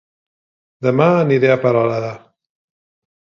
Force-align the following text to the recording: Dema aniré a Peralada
Dema 0.87 1.09
aniré 1.17 1.51
a 1.55 1.59
Peralada 1.65 2.11